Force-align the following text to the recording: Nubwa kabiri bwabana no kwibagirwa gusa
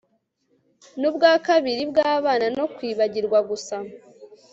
Nubwa 0.99 1.29
kabiri 1.47 1.81
bwabana 1.91 2.47
no 2.57 2.65
kwibagirwa 2.75 3.39
gusa 3.49 3.75